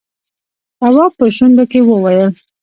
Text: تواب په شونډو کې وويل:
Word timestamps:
تواب 0.79 1.11
په 1.19 1.25
شونډو 1.35 1.63
کې 1.71 1.79
وويل: 1.87 2.29